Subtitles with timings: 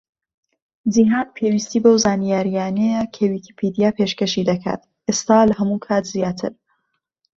[0.93, 6.51] جیهان پێویستی بەو زانیاریانەیە کە ویکیپیدیا پێشکەشی دەکات، ئێستا لە هەموو کات زیاتر.